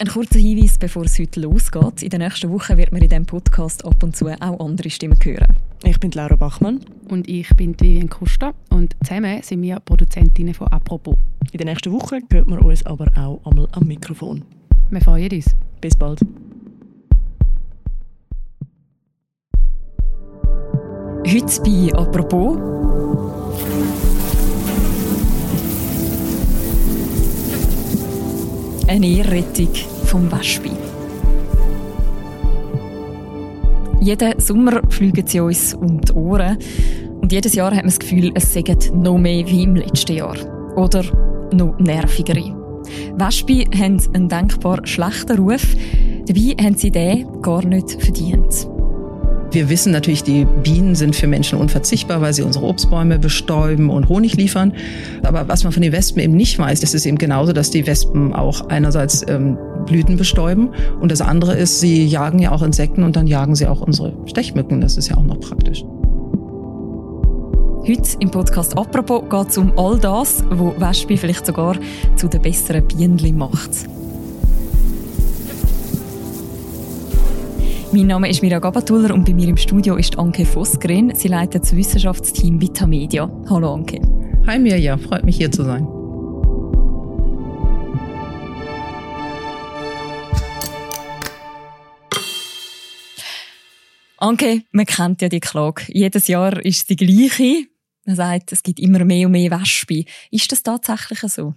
[0.00, 2.02] Ein kurzer Hinweis, bevor es heute losgeht.
[2.02, 5.18] In der nächsten Woche wird man in diesem Podcast ab und zu auch andere Stimmen
[5.22, 5.54] hören.
[5.84, 6.80] Ich bin Laura Bachmann.
[7.10, 8.54] Und ich bin Vivian Kuster.
[8.70, 11.16] Und zusammen sind wir Produzentinnen von «Apropos».
[11.52, 14.42] In der nächsten Woche hört man uns aber auch einmal am Mikrofon.
[14.88, 15.54] Wir freuen uns.
[15.82, 16.20] Bis bald.
[21.26, 22.56] Heute bei «Apropos»
[28.90, 29.72] eine Ehrrettung
[30.04, 30.70] vom Wespe.
[34.00, 36.58] Jeden Sommer fliegen sie uns um die Ohren.
[37.20, 40.36] Und jedes Jahr hat man das Gefühl, es sägt noch mehr wie im letzten Jahr.
[40.74, 41.04] Oder
[41.52, 42.56] noch nervigere.
[43.14, 45.64] Wespe haben einen denkbar schlechten Ruf.
[46.26, 48.66] Dabei haben sie den gar nicht verdient.
[49.52, 54.08] Wir wissen natürlich, die Bienen sind für Menschen unverzichtbar, weil sie unsere Obstbäume bestäuben und
[54.08, 54.72] Honig liefern.
[55.24, 57.84] Aber was man von den Wespen eben nicht weiß, ist es eben genauso, dass die
[57.86, 63.02] Wespen auch einerseits ähm, Blüten bestäuben und das andere ist, sie jagen ja auch Insekten
[63.02, 64.80] und dann jagen sie auch unsere Stechmücken.
[64.80, 65.84] Das ist ja auch noch praktisch.
[67.86, 71.76] Heute im Podcast «Apropos» geht es um all das, wo Wespe vielleicht sogar
[72.14, 73.70] zu den besseren Bienen macht.
[77.92, 81.12] Mein Name ist Mira Gabatuller und bei mir im Studio ist Anke Vosgren.
[81.12, 83.28] Sie leitet das Wissenschaftsteam Vitamedia.
[83.50, 84.00] Hallo Anke.
[84.46, 85.88] Hi Mirja, freut mich hier zu sein.
[94.18, 95.82] Anke, man kennt ja die Klage.
[95.88, 97.66] Jedes Jahr ist die gleiche.
[98.06, 100.04] Man sagt, es gibt immer mehr und mehr Wespe.
[100.30, 101.54] Ist das tatsächlich so?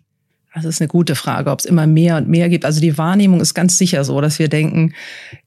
[0.53, 2.63] Das ist eine gute Frage, ob es immer mehr und mehr gibt.
[2.63, 4.93] Also die Wahrnehmung ist ganz sicher so, dass wir denken,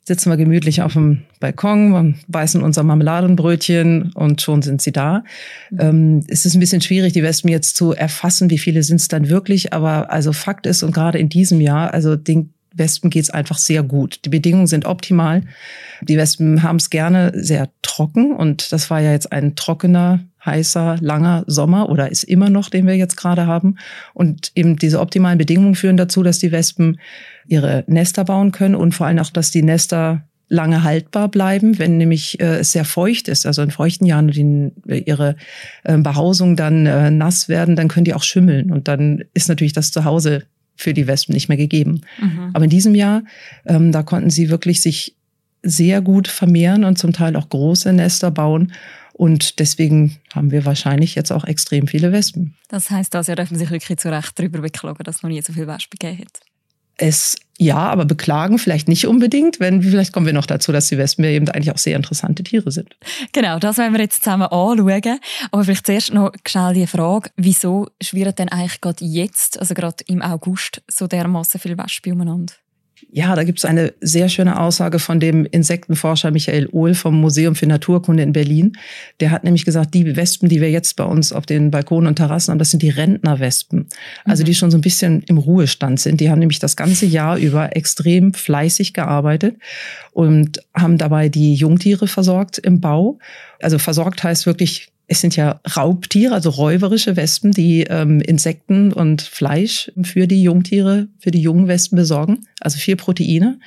[0.05, 5.23] sitzen wir gemütlich auf dem Balkon, beißen unser Marmeladenbrötchen und schon sind sie da.
[5.71, 5.79] Mhm.
[5.81, 9.07] Ähm, es ist ein bisschen schwierig, die Wespen jetzt zu erfassen, wie viele sind es
[9.07, 9.73] dann wirklich.
[9.73, 13.83] Aber also Fakt ist, und gerade in diesem Jahr, also den Wespen geht's einfach sehr
[13.83, 14.21] gut.
[14.25, 15.43] Die Bedingungen sind optimal.
[16.03, 20.99] Die Wespen haben es gerne sehr trocken und das war ja jetzt ein trockener heißer,
[21.01, 23.77] langer Sommer oder ist immer noch, den wir jetzt gerade haben.
[24.15, 27.01] Und eben diese optimalen Bedingungen führen dazu, dass die Wespen
[27.49, 31.99] ihre Nester bauen können und vor allem auch, dass die Nester lange haltbar bleiben, wenn
[31.99, 35.35] nämlich äh, es sehr feucht ist, also in feuchten Jahren die, ihre
[35.83, 39.73] äh, Behausung dann äh, nass werden, dann können die auch schimmeln und dann ist natürlich
[39.73, 40.45] das Zuhause
[40.77, 42.03] für die Wespen nicht mehr gegeben.
[42.21, 42.51] Mhm.
[42.53, 43.23] Aber in diesem Jahr,
[43.65, 45.15] ähm, da konnten sie wirklich sich
[45.63, 48.73] sehr gut vermehren und zum Teil auch große Nester bauen.
[49.13, 52.55] Und deswegen haben wir wahrscheinlich jetzt auch extrem viele Wespen.
[52.69, 55.41] Das heißt also, ihr dürfen sich wirklich zu Recht darüber beklagen, dass es noch nie
[55.41, 56.41] so viele Wespen gegeben hat.
[56.99, 60.99] Es ja, aber beklagen vielleicht nicht unbedingt, wenn vielleicht kommen wir noch dazu, dass die
[60.99, 62.97] Wespen eben eigentlich auch sehr interessante Tiere sind.
[63.33, 65.19] Genau, das werden wir jetzt zusammen anschauen.
[65.51, 70.05] Aber vielleicht zuerst noch schnell die Frage, wieso schwirren denn eigentlich gerade jetzt, also gerade
[70.07, 72.53] im August, so dermaßen viele Wespen umeinander?
[73.11, 77.55] Ja, da gibt es eine sehr schöne Aussage von dem Insektenforscher Michael Ohl vom Museum
[77.55, 78.79] für Naturkunde in Berlin.
[79.21, 82.17] Der hat nämlich gesagt, die Wespen, die wir jetzt bei uns auf den Balkonen und
[82.17, 83.87] Terrassen haben, das sind die Rentnerwespen.
[84.25, 84.57] Also die mhm.
[84.57, 86.21] schon so ein bisschen im Ruhestand sind.
[86.21, 89.57] Die haben nämlich das ganze Jahr über extrem fleißig gearbeitet
[90.13, 93.19] und haben dabei die Jungtiere versorgt im Bau.
[93.61, 99.23] Also versorgt heißt wirklich es sind ja Raubtiere, also räuberische Wespen, die ähm, Insekten und
[99.23, 103.59] Fleisch für die Jungtiere, für die jungen Wespen besorgen, also viel Proteine.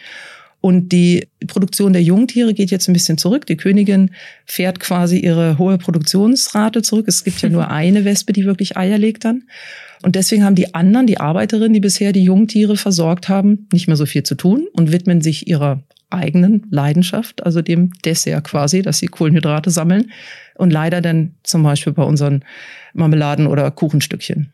[0.62, 3.46] Und die Produktion der Jungtiere geht jetzt ein bisschen zurück.
[3.46, 4.12] Die Königin
[4.46, 7.06] fährt quasi ihre hohe Produktionsrate zurück.
[7.08, 9.44] Es gibt ja nur eine Wespe, die wirklich Eier legt dann.
[10.02, 13.96] Und deswegen haben die anderen, die Arbeiterinnen, die bisher die Jungtiere versorgt haben, nicht mehr
[13.96, 19.00] so viel zu tun und widmen sich ihrer eigenen Leidenschaft, also dem Dessert quasi, dass
[19.00, 20.12] sie Kohlenhydrate sammeln
[20.56, 22.44] und leider dann zum Beispiel bei unseren
[22.94, 24.52] Marmeladen oder Kuchenstückchen.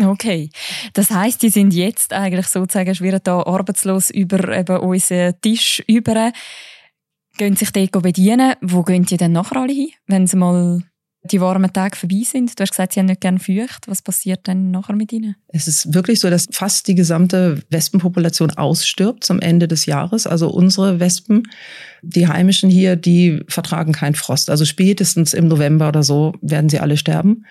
[0.00, 0.50] Okay,
[0.94, 6.32] das heißt, die sind jetzt eigentlich sozusagen schwirren da arbeitslos über eben unseren Tisch über,
[7.36, 8.54] gehen sich dort bedienen.
[8.62, 10.82] Wo gehen die denn nachher alle hin, wenn sie mal
[11.24, 12.58] die warmen Tage vorbei sind.
[12.58, 13.86] Du hast gesagt, sie haben nicht gern feucht.
[13.86, 15.36] Was passiert denn nachher mit ihnen?
[15.48, 20.26] Es ist wirklich so, dass fast die gesamte Wespenpopulation ausstirbt zum Ende des Jahres.
[20.26, 21.44] Also unsere Wespen,
[22.02, 24.50] die heimischen hier, die vertragen keinen Frost.
[24.50, 27.46] Also spätestens im November oder so werden sie alle sterben.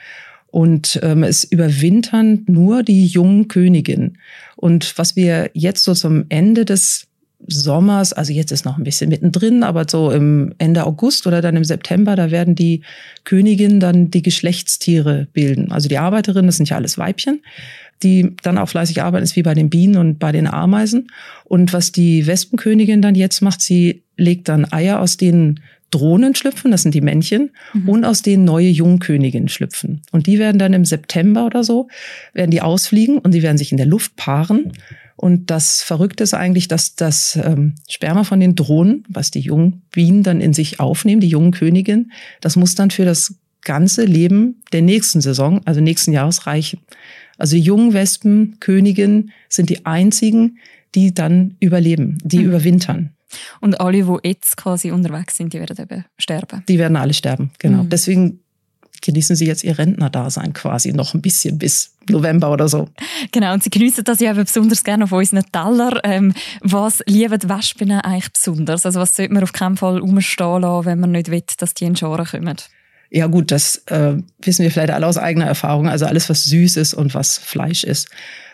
[0.48, 4.18] Und ähm, es überwintern nur die jungen Königinnen.
[4.58, 7.08] Und was wir jetzt so zum Ende des
[7.48, 11.56] Sommers, also jetzt ist noch ein bisschen mittendrin, aber so im Ende August oder dann
[11.56, 12.82] im September, da werden die
[13.24, 15.72] Königinnen dann die Geschlechtstiere bilden.
[15.72, 17.42] Also die Arbeiterinnen, das sind ja alles Weibchen,
[18.04, 21.12] die dann auch fleißig arbeiten, ist wie bei den Bienen und bei den Ameisen.
[21.44, 25.60] Und was die Wespenkönigin dann jetzt macht, sie legt dann Eier, aus denen
[25.92, 27.90] Drohnen schlüpfen, das sind die Männchen, mhm.
[27.90, 30.02] und aus denen neue Jungköniginnen schlüpfen.
[30.12, 31.90] Und die werden dann im September oder so,
[32.34, 34.72] werden die ausfliegen und sie werden sich in der Luft paaren
[35.22, 39.84] Und das Verrückte ist eigentlich, dass das ähm, Sperma von den Drohnen, was die jungen
[39.92, 44.64] Bienen dann in sich aufnehmen, die jungen Königin, das muss dann für das ganze Leben
[44.74, 46.80] der nächsten Saison, also nächsten Jahres reichen.
[47.38, 50.58] Also die jungen Wespen, Königinnen sind die einzigen,
[50.96, 52.46] die dann überleben, die mhm.
[52.46, 53.12] überwintern.
[53.60, 56.64] Und alle, die jetzt quasi unterwegs sind, die werden eben sterben.
[56.68, 57.84] Die werden alle sterben, genau.
[57.84, 57.90] Mhm.
[57.90, 58.40] Deswegen
[59.02, 62.90] genießen sie jetzt ihr Rentnerdasein quasi noch ein bisschen bis November oder so.
[63.32, 66.00] Genau, und sie genießen das ja eben besonders gerne auf unseren Teller.
[66.04, 68.86] Ähm, was lieben die Wespen eigentlich besonders?
[68.86, 71.86] Also was sollte man auf keinen Fall umstehen lassen, wenn man nicht will, dass die
[71.86, 72.58] in Scharen kommen?
[73.14, 75.90] Ja gut, das äh, wissen wir vielleicht alle aus eigener Erfahrung.
[75.90, 78.08] Also alles, was süß ist und was Fleisch ist.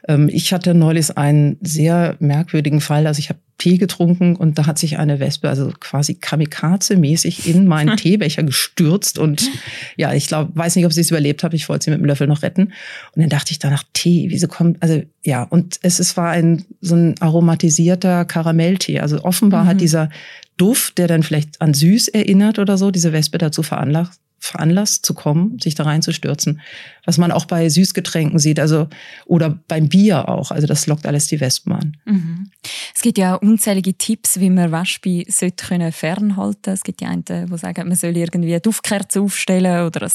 [0.08, 3.06] Ähm, ich hatte neulich einen sehr merkwürdigen Fall.
[3.06, 7.68] Also ich habe Tee getrunken und da hat sich eine Wespe, also quasi kamikaze-mäßig in
[7.68, 9.20] meinen Teebecher gestürzt.
[9.20, 9.48] Und
[9.96, 11.56] ja, ich glaube, weiß nicht, ob sie es überlebt habe.
[11.56, 12.74] Ich wollte sie mit dem Löffel noch retten.
[13.16, 16.66] Und dann dachte ich danach, Tee, wieso kommt, also ja, und es, es war ein
[16.82, 19.02] so ein aromatisierter Karamelltee.
[19.02, 19.68] Also offenbar mhm.
[19.68, 20.10] hat dieser
[20.58, 25.14] Duft, der dann vielleicht an süß erinnert oder so, diese Wespe dazu veranlasst, veranlasst zu
[25.14, 26.62] kommen, sich da reinzustürzen.
[27.06, 28.88] Was man auch bei Süßgetränken sieht, also
[29.26, 30.52] oder beim Bier auch.
[30.52, 31.98] Also das lockt alles die Wespen an.
[32.06, 32.52] Mhm.
[32.96, 36.74] Es gibt ja unzählige Tipps, wie man Wespen sollte können fernhalten.
[36.74, 40.12] Es gibt die einen, die sagen, man soll irgendwie eine Duftkerze aufstellen oder ein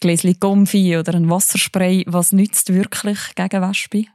[0.00, 2.04] Gläschen Gomfi oder ein Wasserspray.
[2.06, 4.06] Was nützt wirklich gegen Wespen?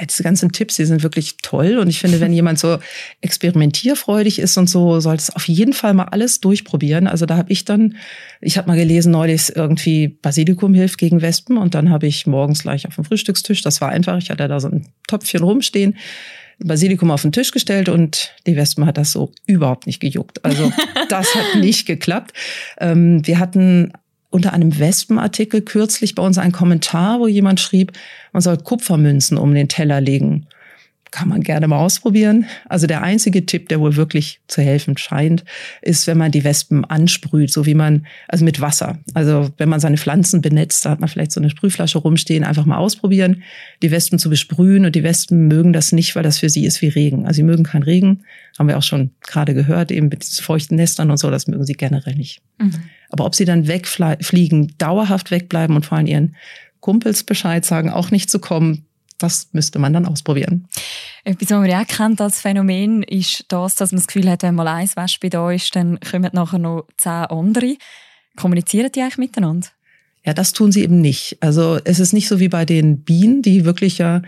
[0.00, 1.78] Ja, diese ganzen Tipps, die sind wirklich toll.
[1.78, 2.78] Und ich finde, wenn jemand so
[3.20, 7.06] experimentierfreudig ist und so, sollte es auf jeden Fall mal alles durchprobieren.
[7.06, 7.96] Also da habe ich dann,
[8.40, 12.62] ich habe mal gelesen neulich irgendwie Basilikum hilft gegen Wespen und dann habe ich morgens
[12.62, 15.96] gleich auf dem Frühstückstisch, das war einfach, ich hatte da so ein Töpfchen rumstehen,
[16.58, 20.44] Basilikum auf den Tisch gestellt und die Wespen hat das so überhaupt nicht gejuckt.
[20.44, 20.72] Also
[21.08, 22.32] das hat nicht geklappt.
[22.78, 23.92] Ähm, wir hatten
[24.30, 27.92] unter einem Wespenartikel kürzlich bei uns einen Kommentar, wo jemand schrieb,
[28.32, 30.46] man soll Kupfermünzen um den Teller legen.
[31.10, 32.46] Kann man gerne mal ausprobieren.
[32.68, 35.44] Also der einzige Tipp, der wohl wirklich zu helfen scheint,
[35.82, 38.98] ist, wenn man die Wespen ansprüht, so wie man, also mit Wasser.
[39.14, 42.64] Also wenn man seine Pflanzen benetzt, da hat man vielleicht so eine Sprühflasche rumstehen, einfach
[42.64, 43.42] mal ausprobieren,
[43.82, 44.84] die Wespen zu besprühen.
[44.84, 47.26] Und die Wespen mögen das nicht, weil das für sie ist wie Regen.
[47.26, 48.24] Also sie mögen keinen Regen,
[48.58, 51.74] haben wir auch schon gerade gehört, eben mit feuchten Nestern und so, das mögen sie
[51.74, 52.40] generell nicht.
[52.58, 52.72] Mhm.
[53.10, 56.36] Aber ob sie dann wegfliegen, dauerhaft wegbleiben und vor allem ihren
[56.80, 58.86] Kumpels Bescheid sagen, auch nicht zu kommen,
[59.22, 60.68] das müsste man dann ausprobieren.
[61.24, 64.54] Etwas, was man auch kennt als Phänomen, ist das, dass man das Gefühl hat, wenn
[64.54, 67.76] mal eins Wespe da ist, dann kommen nachher noch zehn andere.
[68.36, 69.68] Kommunizieren die eigentlich miteinander?
[70.24, 71.38] Ja, das tun sie eben nicht.
[71.40, 74.20] Also es ist nicht so wie bei den Bienen, die wirklich ja,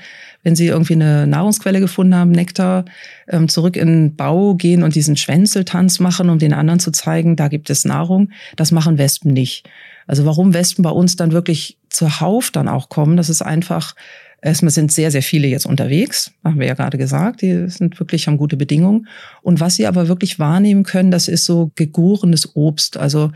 [0.42, 2.86] wenn sie irgendwie eine Nahrungsquelle gefunden haben, Nektar,
[3.28, 7.36] ähm, zurück in den Bau gehen und diesen Schwänzeltanz machen, um den anderen zu zeigen,
[7.36, 8.30] da gibt es Nahrung.
[8.56, 9.68] Das machen Wespen nicht.
[10.06, 13.94] Also warum Wespen bei uns dann wirklich zuhauf dann auch kommen, das ist einfach,
[14.42, 18.26] erstmal sind sehr, sehr viele jetzt unterwegs, haben wir ja gerade gesagt, die sind wirklich,
[18.26, 19.06] haben gute Bedingungen.
[19.40, 22.96] Und was sie aber wirklich wahrnehmen können, das ist so gegorenes Obst.
[22.96, 23.30] Also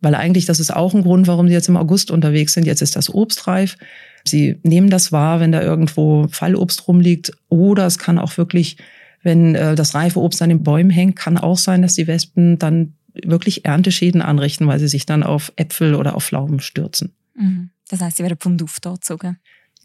[0.00, 2.66] weil eigentlich das ist auch ein Grund, warum sie jetzt im August unterwegs sind.
[2.66, 3.76] Jetzt ist das Obst reif.
[4.24, 7.32] Sie nehmen das wahr, wenn da irgendwo Fallobst rumliegt.
[7.48, 8.76] Oder es kann auch wirklich,
[9.22, 12.58] wenn äh, das reife Obst an den Bäumen hängt, kann auch sein, dass die Wespen
[12.58, 17.12] dann wirklich Ernteschäden anrichten, weil sie sich dann auf Äpfel oder auf Pflaumen stürzen.
[17.34, 17.70] Mhm.
[17.88, 19.38] Das heißt, sie werden vom Duft angezogen.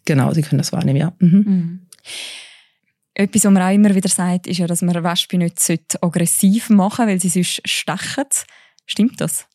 [0.05, 1.13] Genau, sie können das wahrnehmen, ja.
[1.19, 1.29] Mhm.
[1.29, 1.79] Mhm.
[3.13, 7.07] Etwas, was man auch immer wieder sagt, ist ja, dass man Wespen nicht aggressiv machen
[7.07, 8.25] sollte, weil sie sonst stechen.
[8.85, 9.47] Stimmt das?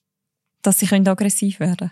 [0.62, 1.90] dass sie können aggressiv werden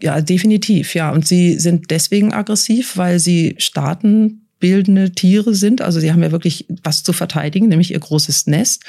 [0.00, 1.10] Ja, definitiv, ja.
[1.10, 5.82] Und sie sind deswegen aggressiv, weil sie staatenbildende Tiere sind.
[5.82, 8.84] Also sie haben ja wirklich was zu verteidigen, nämlich ihr großes Nest,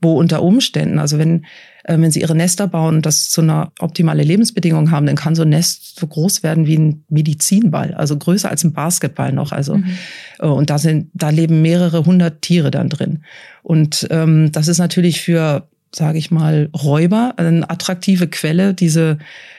[0.00, 1.44] wo unter Umständen, also wenn,
[1.84, 5.34] äh, wenn sie ihre Nester bauen und das zu einer optimale Lebensbedingung haben, dann kann
[5.34, 9.52] so ein Nest so groß werden wie ein Medizinball, also größer als ein Basketball noch.
[9.52, 9.96] Also mhm.
[10.38, 13.24] Äh, und da sind, da leben mehrere hundert Tiere dann drin.
[13.62, 19.18] Und ähm, das ist natürlich für sage ich mal, Räuber, eine attraktive Quelle, diese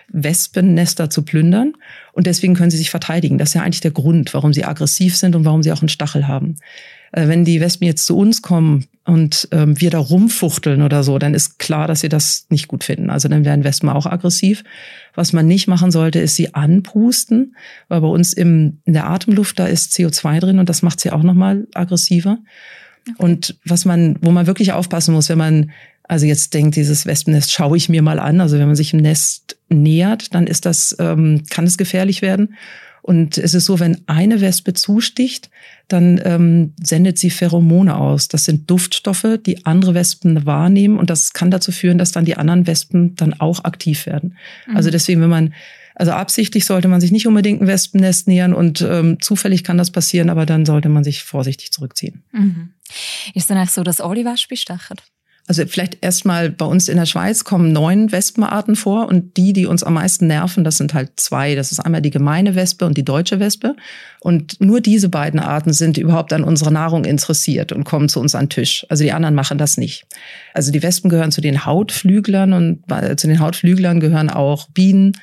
[0.09, 1.73] Wespennester zu plündern.
[2.13, 3.37] Und deswegen können sie sich verteidigen.
[3.37, 5.89] Das ist ja eigentlich der Grund, warum sie aggressiv sind und warum sie auch einen
[5.89, 6.55] Stachel haben.
[7.11, 11.17] Äh, wenn die Wespen jetzt zu uns kommen und ähm, wir da rumfuchteln oder so,
[11.17, 13.09] dann ist klar, dass sie das nicht gut finden.
[13.09, 14.63] Also dann werden Wespen auch aggressiv.
[15.15, 17.55] Was man nicht machen sollte, ist sie anpusten,
[17.87, 21.11] weil bei uns im, in der Atemluft, da ist CO2 drin und das macht sie
[21.11, 22.37] auch nochmal aggressiver.
[23.09, 23.15] Okay.
[23.17, 25.71] Und was man, wo man wirklich aufpassen muss, wenn man
[26.03, 28.41] also jetzt denkt dieses Wespennest, schaue ich mir mal an.
[28.41, 32.55] Also wenn man sich im Nest nähert, dann ist das, ähm, kann es gefährlich werden.
[33.09, 35.49] Und es ist so, wenn eine Wespe zusticht,
[35.87, 38.27] dann ähm, sendet sie Pheromone aus.
[38.27, 40.99] Das sind Duftstoffe, die andere Wespen wahrnehmen.
[40.99, 44.37] Und das kann dazu führen, dass dann die anderen Wespen dann auch aktiv werden.
[44.67, 44.77] Mhm.
[44.77, 45.53] Also deswegen, wenn man
[45.95, 49.91] Also absichtlich sollte man sich nicht unbedingt ein Wespennest nähern und ähm, zufällig kann das
[49.91, 52.21] passieren, aber dann sollte man sich vorsichtig zurückziehen.
[52.31, 52.69] Mhm.
[53.33, 54.97] Ist dann eigentlich so, dass alle Wespen stechen?
[55.49, 59.65] Also vielleicht erstmal bei uns in der Schweiz kommen neun Wespenarten vor und die, die
[59.65, 61.55] uns am meisten nerven, das sind halt zwei.
[61.55, 63.75] Das ist einmal die gemeine Wespe und die deutsche Wespe.
[64.19, 68.35] Und nur diese beiden Arten sind überhaupt an unserer Nahrung interessiert und kommen zu uns
[68.35, 68.85] an den Tisch.
[68.89, 70.05] Also die anderen machen das nicht.
[70.53, 75.13] Also die Wespen gehören zu den Hautflüglern und äh, zu den Hautflüglern gehören auch Bienen,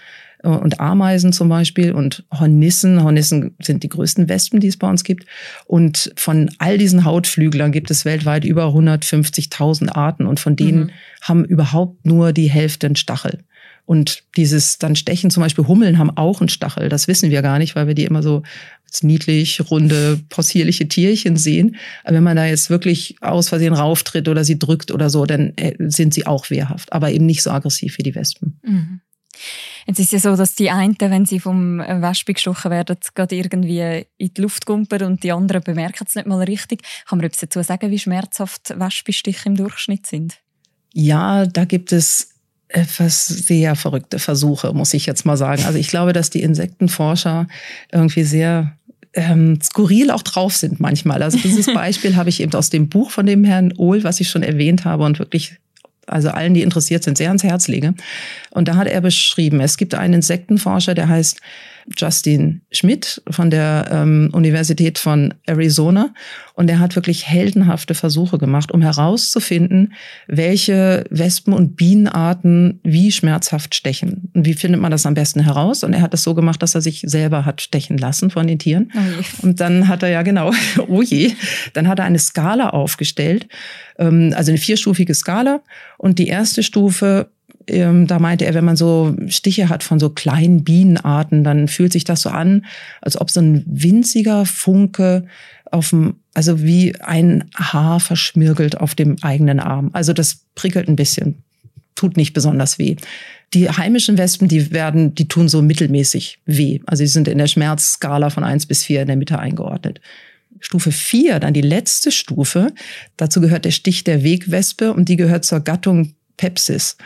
[0.43, 3.03] und Ameisen zum Beispiel und Hornissen.
[3.03, 5.27] Hornissen sind die größten Wespen, die es bei uns gibt.
[5.67, 10.91] Und von all diesen Hautflüglern gibt es weltweit über 150.000 Arten und von denen mhm.
[11.23, 13.39] haben überhaupt nur die Hälfte einen Stachel.
[13.87, 16.89] Und dieses dann Stechen, zum Beispiel Hummeln haben auch einen Stachel.
[16.89, 18.43] Das wissen wir gar nicht, weil wir die immer so
[18.85, 21.77] als niedlich, runde, possierliche Tierchen sehen.
[22.03, 25.53] Aber wenn man da jetzt wirklich aus Versehen rauftritt oder sie drückt oder so, dann
[25.57, 28.59] äh, sind sie auch wehrhaft, aber eben nicht so aggressiv wie die Wespen.
[28.65, 29.01] Mhm.
[29.87, 34.05] Jetzt ist ja so, dass die einen, wenn sie vom Wespe gestochen werden, gerade irgendwie
[34.19, 36.83] in die Luft gumpern und die anderen bemerken es nicht mal richtig.
[37.09, 40.39] Kann man etwas dazu sagen, wie schmerzhaft Wespenstiche im Durchschnitt sind?
[40.93, 42.31] Ja, da gibt es
[42.69, 45.65] etwas sehr verrückte Versuche, muss ich jetzt mal sagen.
[45.65, 47.47] Also ich glaube, dass die Insektenforscher
[47.93, 48.77] irgendwie sehr
[49.15, 51.23] ähm, skurril auch drauf sind manchmal.
[51.23, 54.29] Also dieses Beispiel habe ich eben aus dem Buch von dem Herrn Ohl, was ich
[54.29, 55.57] schon erwähnt habe und wirklich
[56.07, 57.95] also allen, die interessiert sind, sehr ans Herz lege.
[58.51, 61.41] Und da hat er beschrieben, es gibt einen Insektenforscher, der heißt
[61.97, 66.13] Justin Schmidt von der ähm, Universität von Arizona.
[66.55, 69.93] Und er hat wirklich heldenhafte Versuche gemacht, um herauszufinden,
[70.27, 74.31] welche Wespen- und Bienenarten wie schmerzhaft stechen.
[74.35, 75.85] Und wie findet man das am besten heraus?
[75.85, 78.59] Und er hat es so gemacht, dass er sich selber hat stechen lassen von den
[78.59, 78.91] Tieren.
[78.95, 80.51] Oh und dann hat er ja genau,
[80.89, 81.33] oh je,
[81.75, 83.49] dann hat er eine Skala aufgestellt,
[83.99, 85.61] ähm, also eine vierstufige Skala.
[85.99, 87.31] Und die erste Stufe
[87.69, 91.93] ähm, da meinte er, wenn man so Stiche hat von so kleinen Bienenarten, dann fühlt
[91.93, 92.65] sich das so an,
[93.01, 95.27] als ob so ein winziger Funke
[95.71, 99.91] auf dem, also wie ein Haar verschmirgelt auf dem eigenen Arm.
[99.93, 101.43] Also das prickelt ein bisschen,
[101.95, 102.97] tut nicht besonders weh.
[103.55, 106.81] Die heimischen Wespen, die werden, die tun so mittelmäßig weh.
[106.87, 110.01] Also sie sind in der Schmerzskala von eins bis vier in der Mitte eingeordnet.
[110.61, 112.73] Stufe vier, dann die letzte Stufe.
[113.17, 116.97] Dazu gehört der Stich der Wegwespe und die gehört zur Gattung Pepsis.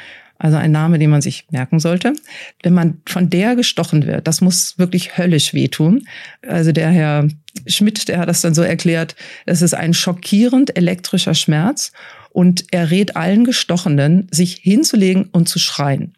[0.42, 2.14] Also ein Name, den man sich merken sollte.
[2.62, 6.08] Wenn man von der gestochen wird, das muss wirklich höllisch wehtun.
[6.40, 7.28] Also der Herr
[7.66, 11.92] Schmidt, der hat das dann so erklärt, es ist ein schockierend elektrischer Schmerz
[12.30, 16.14] und er rät allen Gestochenen, sich hinzulegen und zu schreien.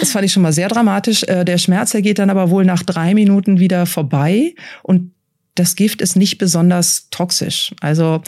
[0.00, 1.22] Das fand ich schon mal sehr dramatisch.
[1.24, 5.12] Äh, der Schmerz, der geht dann aber wohl nach drei Minuten wieder vorbei und
[5.56, 7.74] das Gift ist nicht besonders toxisch.
[7.82, 8.22] Also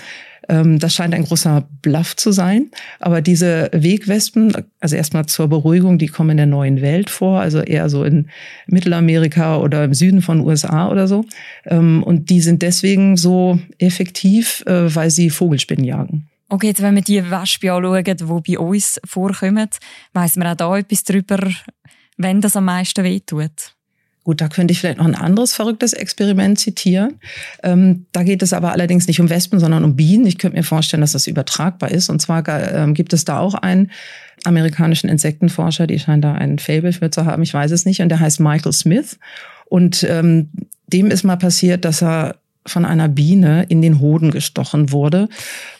[0.48, 2.70] das scheint ein großer Bluff zu sein.
[3.00, 7.60] Aber diese Wegwespen, also erstmal zur Beruhigung, die kommen in der neuen Welt vor, also
[7.60, 8.28] eher so in
[8.66, 11.24] Mittelamerika oder im Süden von USA oder so.
[11.66, 16.28] Ähm, und die sind deswegen so effektiv, äh, weil sie Vogelspinnen jagen.
[16.48, 19.68] Okay, jetzt wenn wir die Wespe anschauen, die bei uns vorkommen,
[20.12, 21.38] weiss man auch da etwas darüber,
[22.18, 23.74] wenn das am meisten wehtut?
[24.24, 27.18] Gut, da könnte ich vielleicht noch ein anderes verrücktes Experiment zitieren.
[27.64, 30.26] Ähm, da geht es aber allerdings nicht um Wespen, sondern um Bienen.
[30.26, 32.08] Ich könnte mir vorstellen, dass das übertragbar ist.
[32.08, 33.90] Und zwar ähm, gibt es da auch einen
[34.44, 38.08] amerikanischen Insektenforscher, die scheinen da einen Fable für zu haben, ich weiß es nicht, und
[38.08, 39.18] der heißt Michael Smith.
[39.66, 40.50] Und ähm,
[40.86, 45.28] dem ist mal passiert, dass er von einer Biene in den Hoden gestochen wurde.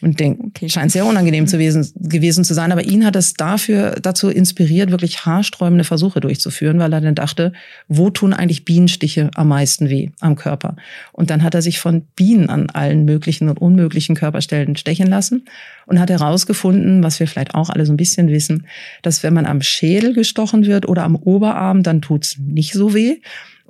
[0.01, 2.73] Und denke, okay, scheint sehr unangenehm zu gewesen, gewesen zu sein.
[2.73, 7.53] Aber ihn hat es dafür, dazu inspiriert, wirklich haarsträubende Versuche durchzuführen, weil er dann dachte,
[7.89, 10.77] wo tun eigentlich Bienenstiche am meisten weh am Körper?
[11.12, 15.45] Und dann hat er sich von Bienen an allen möglichen und unmöglichen Körperstellen stechen lassen
[15.87, 18.67] und hat herausgefunden, was wir vielleicht auch alle so ein bisschen wissen,
[19.03, 23.19] dass wenn man am Schädel gestochen wird oder am Oberarm, dann tut's nicht so weh.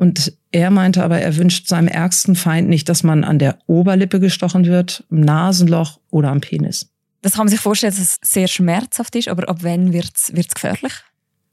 [0.03, 4.19] Und er meinte aber, er wünscht seinem ärgsten Feind nicht, dass man an der Oberlippe
[4.19, 6.91] gestochen wird, im Nasenloch oder am Penis.
[7.21, 10.33] Das kann man sich vorstellen, dass es sehr schmerzhaft ist, aber ab wann wird es
[10.55, 10.93] gefährlich?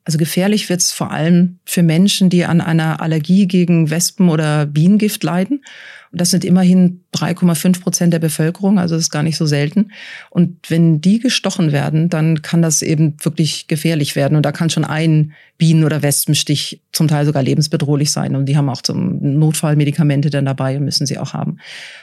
[0.04, 4.66] Also gefährlich wird es vor allem für Menschen, die an einer Allergie gegen Wespen- oder
[4.66, 5.64] Bienengift leiden.
[6.12, 9.92] Und das sind immerhin 3,5 Prozent der Bevölkerung, also das ist gar nicht so selten.
[10.30, 14.36] Und wenn die gestochen werden, dann kann das eben wirklich gefährlich werden.
[14.36, 18.36] Und da kann schon ein Bienen- oder Wespenstich zum Teil sogar lebensbedrohlich sein.
[18.36, 21.58] Und die haben auch zum Notfallmedikamente dann dabei und müssen sie auch haben.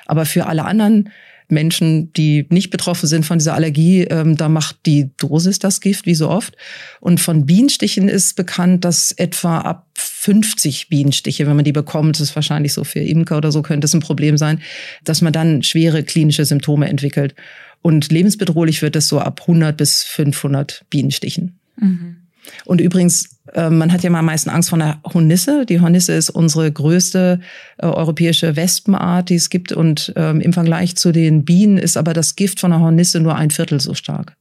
[0.06, 1.10] Aber für alle anderen
[1.48, 6.06] Menschen, die nicht betroffen sind von dieser Allergie, ähm, da macht die Dosis das Gift,
[6.06, 6.56] wie so oft.
[7.00, 12.30] Und von Bienenstichen ist bekannt, dass etwa ab 50 Bienenstiche, wenn man die bekommt, das
[12.30, 14.60] ist wahrscheinlich so für Imker oder so, könnte es ein Problem sein,
[15.04, 17.34] dass man dann schwere klinische Symptome entwickelt.
[17.82, 21.58] Und lebensbedrohlich wird es so ab 100 bis 500 Bienenstichen.
[21.76, 22.25] Mhm.
[22.64, 25.66] Und übrigens, äh, man hat ja mal am meisten Angst vor einer Hornisse.
[25.66, 27.40] Die Hornisse ist unsere größte
[27.78, 29.72] äh, europäische Wespenart, die es gibt.
[29.72, 33.36] Und ähm, im Vergleich zu den Bienen ist aber das Gift von der Hornisse nur
[33.36, 34.36] ein Viertel so stark.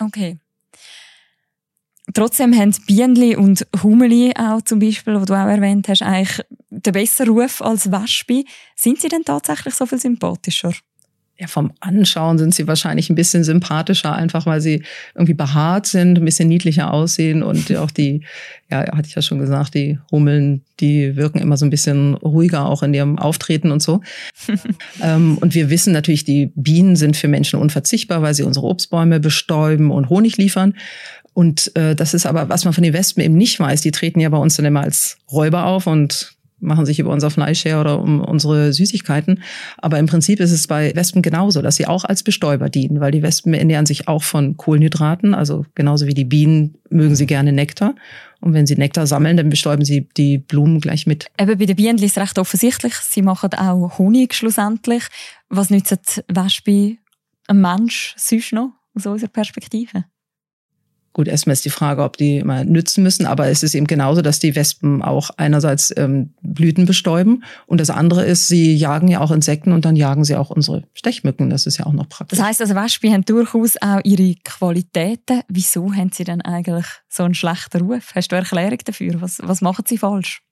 [0.00, 0.38] Okay.
[2.14, 6.92] Trotzdem haben Bienenli und Hummeli auch zum Beispiel, wo du auch erwähnt hast, eigentlich den
[6.92, 8.44] besseren Ruf als Wespe.
[8.76, 10.72] Sind sie denn tatsächlich so viel sympathischer?
[11.42, 14.84] Ja, vom Anschauen sind sie wahrscheinlich ein bisschen sympathischer, einfach weil sie
[15.16, 18.22] irgendwie behaart sind, ein bisschen niedlicher aussehen und auch die,
[18.70, 22.66] ja, hatte ich ja schon gesagt, die Hummeln, die wirken immer so ein bisschen ruhiger
[22.66, 24.02] auch in ihrem Auftreten und so.
[25.02, 29.18] ähm, und wir wissen natürlich, die Bienen sind für Menschen unverzichtbar, weil sie unsere Obstbäume
[29.18, 30.74] bestäuben und Honig liefern.
[31.34, 34.20] Und äh, das ist aber, was man von den Wespen eben nicht weiß, die treten
[34.20, 37.80] ja bei uns dann immer als Räuber auf und machen sich über unser Fleisch her
[37.80, 39.42] oder um unsere Süßigkeiten.
[39.78, 43.10] Aber im Prinzip ist es bei Wespen genauso, dass sie auch als Bestäuber dienen, weil
[43.10, 47.52] die Wespen ernähren sich auch von Kohlenhydraten, also genauso wie die Bienen mögen sie gerne
[47.52, 47.94] Nektar.
[48.40, 51.26] Und wenn sie Nektar sammeln, dann bestäuben sie die Blumen gleich mit.
[51.38, 52.94] Eben bei den Bienen ist es recht offensichtlich.
[52.94, 55.04] Sie machen auch Honig schlussendlich.
[55.48, 56.96] Was nützt Wespe
[57.46, 60.04] ein Mensch sonst noch aus unserer Perspektive?
[61.12, 64.22] Gut, erstmal ist die Frage, ob die immer nützen müssen, aber es ist eben genauso,
[64.22, 69.20] dass die Wespen auch einerseits ähm, Blüten bestäuben und das andere ist, sie jagen ja
[69.20, 71.50] auch Insekten und dann jagen sie auch unsere Stechmücken.
[71.50, 72.38] Das ist ja auch noch praktisch.
[72.38, 75.42] Das heißt also, Wespen haben durchaus auch ihre Qualitäten.
[75.48, 78.12] Wieso haben sie denn eigentlich so einen schlechten Ruf?
[78.14, 79.20] Hast du eine Erklärung dafür?
[79.20, 80.42] Was, was machen sie falsch?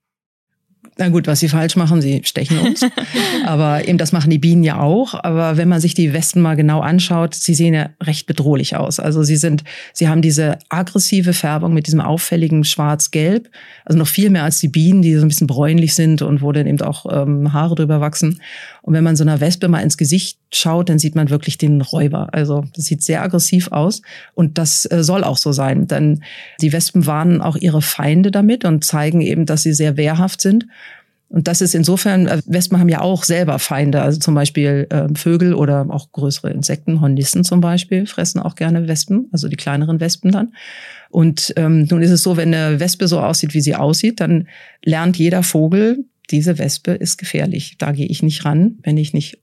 [1.01, 2.85] Na gut, was sie falsch machen, sie stechen uns.
[3.47, 5.15] aber eben das machen die Bienen ja auch.
[5.15, 9.01] Aber wenn man sich die Westen mal genau anschaut, sie sehen ja recht bedrohlich aus.
[9.01, 13.49] Also sie sind, sie haben diese aggressive Färbung mit diesem auffälligen Schwarz-Gelb.
[13.87, 16.53] Also noch viel mehr als die Bienen, die so ein bisschen bräunlich sind und wo
[16.53, 18.41] dann eben auch ähm, Haare drüber wachsen.
[18.83, 21.81] Und wenn man so einer Wespe mal ins Gesicht schaut, dann sieht man wirklich den
[21.81, 22.29] Räuber.
[22.33, 24.03] Also das sieht sehr aggressiv aus.
[24.35, 25.87] Und das äh, soll auch so sein.
[25.87, 26.23] Denn
[26.61, 30.67] die Wespen warnen auch ihre Feinde damit und zeigen eben, dass sie sehr wehrhaft sind.
[31.31, 35.07] Und das ist insofern, äh, Wespen haben ja auch selber Feinde, also zum Beispiel äh,
[35.15, 40.01] Vögel oder auch größere Insekten, Hornissen zum Beispiel, fressen auch gerne Wespen, also die kleineren
[40.01, 40.55] Wespen dann.
[41.09, 44.49] Und ähm, nun ist es so, wenn eine Wespe so aussieht, wie sie aussieht, dann
[44.85, 47.77] lernt jeder Vogel, diese Wespe ist gefährlich.
[47.79, 49.39] Da gehe ich nicht ran, wenn ich nicht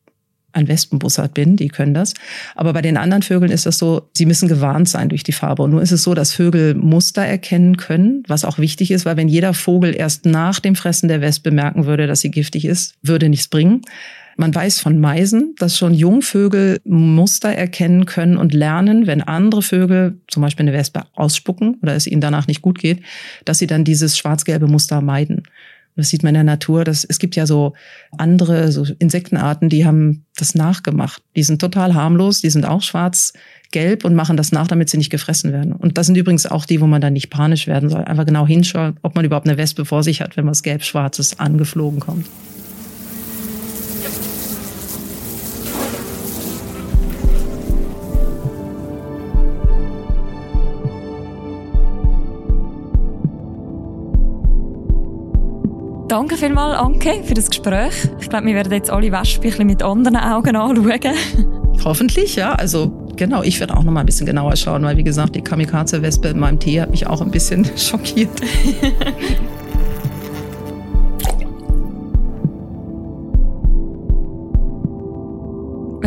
[0.54, 2.14] ein Wespenbussard bin, die können das.
[2.56, 5.64] Aber bei den anderen Vögeln ist das so, sie müssen gewarnt sein durch die Farbe.
[5.64, 9.18] Und nur ist es so, dass Vögel Muster erkennen können, was auch wichtig ist, weil
[9.18, 12.96] wenn jeder Vogel erst nach dem Fressen der Wespe merken würde, dass sie giftig ist,
[13.04, 13.82] würde nichts bringen.
[14.40, 20.22] Man weiß von Meisen, dass schon Jungvögel Muster erkennen können und lernen, wenn andere Vögel,
[20.28, 23.02] zum Beispiel eine Wespe, ausspucken oder es ihnen danach nicht gut geht,
[23.46, 25.44] dass sie dann dieses schwarz-gelbe Muster meiden.
[25.98, 26.84] Das sieht man in der Natur.
[26.84, 27.74] Das, es gibt ja so
[28.18, 31.22] andere so Insektenarten, die haben das nachgemacht.
[31.36, 35.10] Die sind total harmlos, die sind auch schwarz-gelb und machen das nach, damit sie nicht
[35.10, 35.74] gefressen werden.
[35.74, 38.04] Und das sind übrigens auch die, wo man dann nicht panisch werden soll.
[38.04, 42.00] Einfach genau hinschauen, ob man überhaupt eine Wespe vor sich hat, wenn was gelb-schwarzes angeflogen
[42.00, 42.28] kommt.
[56.18, 57.94] Danke vielmals, Anke, für das Gespräch.
[58.20, 61.14] Ich glaube, wir werden jetzt alle Wespen mit anderen Augen anschauen.
[61.86, 62.54] Hoffentlich, ja.
[62.54, 65.44] Also genau, ich werde auch noch mal ein bisschen genauer schauen, weil wie gesagt, die
[65.44, 68.32] Kamikaze-Wespe in meinem Tee hat mich auch ein bisschen schockiert.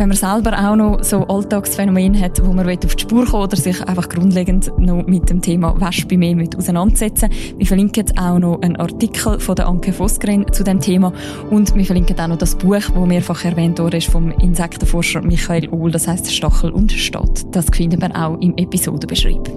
[0.01, 3.55] wenn man selber auch noch so Alltagsphänomene hat, wo man auf die Spur kommen oder
[3.55, 7.29] sich einfach grundlegend noch mit dem Thema Wespe mehr mit auseinandersetzen.
[7.55, 11.13] Wir verlinken auch noch einen Artikel von der Anke Vosgren zu dem Thema
[11.51, 15.91] und wir verlinken auch noch das Buch, das mehrfach erwähnt wurde, vom Insektenforscher Michael Ohl,
[15.91, 17.45] das heißt Stachel und Stadt.
[17.55, 19.49] Das findet man auch im Episodenbeschreib.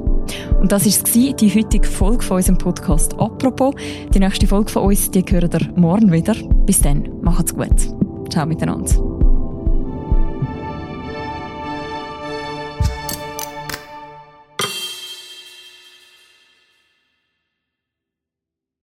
[0.61, 3.75] Und das war die heutige Folge von unserem Podcast «Apropos».
[4.13, 6.35] Die nächste Folge von uns, die hören ihr morgen wieder.
[6.67, 7.89] Bis dann, macht's gut.
[8.29, 9.34] Ciao miteinander.